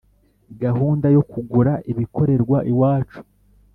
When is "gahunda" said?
0.63-1.07